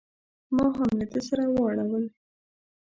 ما 0.55 0.65
هم 0.77 0.89
له 0.99 1.05
ده 1.11 1.19
سره 1.27 1.43
واړول. 1.55 2.05